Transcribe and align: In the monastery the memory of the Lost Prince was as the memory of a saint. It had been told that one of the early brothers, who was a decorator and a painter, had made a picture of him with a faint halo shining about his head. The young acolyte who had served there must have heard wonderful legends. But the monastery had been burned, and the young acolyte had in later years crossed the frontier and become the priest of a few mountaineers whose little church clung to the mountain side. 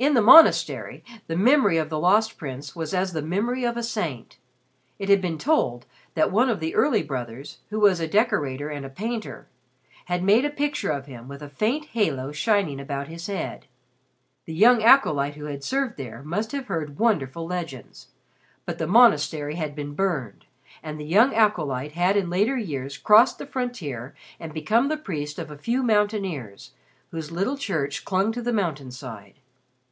In 0.00 0.14
the 0.14 0.22
monastery 0.22 1.04
the 1.26 1.36
memory 1.36 1.76
of 1.76 1.90
the 1.90 1.98
Lost 1.98 2.38
Prince 2.38 2.74
was 2.74 2.94
as 2.94 3.12
the 3.12 3.20
memory 3.20 3.64
of 3.64 3.76
a 3.76 3.82
saint. 3.82 4.38
It 4.98 5.10
had 5.10 5.20
been 5.20 5.36
told 5.36 5.84
that 6.14 6.32
one 6.32 6.48
of 6.48 6.58
the 6.58 6.74
early 6.74 7.02
brothers, 7.02 7.58
who 7.68 7.78
was 7.80 8.00
a 8.00 8.08
decorator 8.08 8.70
and 8.70 8.86
a 8.86 8.88
painter, 8.88 9.46
had 10.06 10.22
made 10.22 10.46
a 10.46 10.50
picture 10.50 10.88
of 10.88 11.04
him 11.04 11.28
with 11.28 11.42
a 11.42 11.50
faint 11.50 11.88
halo 11.88 12.32
shining 12.32 12.80
about 12.80 13.08
his 13.08 13.26
head. 13.26 13.66
The 14.46 14.54
young 14.54 14.82
acolyte 14.82 15.34
who 15.34 15.44
had 15.44 15.62
served 15.62 15.98
there 15.98 16.22
must 16.22 16.52
have 16.52 16.68
heard 16.68 16.98
wonderful 16.98 17.46
legends. 17.46 18.06
But 18.64 18.78
the 18.78 18.86
monastery 18.86 19.56
had 19.56 19.74
been 19.76 19.92
burned, 19.92 20.46
and 20.82 20.98
the 20.98 21.04
young 21.04 21.34
acolyte 21.34 21.92
had 21.92 22.16
in 22.16 22.30
later 22.30 22.56
years 22.56 22.96
crossed 22.96 23.36
the 23.36 23.44
frontier 23.44 24.14
and 24.38 24.54
become 24.54 24.88
the 24.88 24.96
priest 24.96 25.38
of 25.38 25.50
a 25.50 25.58
few 25.58 25.82
mountaineers 25.82 26.70
whose 27.10 27.30
little 27.30 27.58
church 27.58 28.06
clung 28.06 28.32
to 28.32 28.40
the 28.40 28.54
mountain 28.54 28.90
side. 28.90 29.34